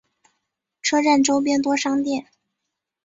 [0.81, 2.25] 车站周边多商店。